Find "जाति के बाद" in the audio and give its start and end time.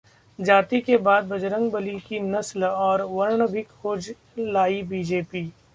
0.39-1.25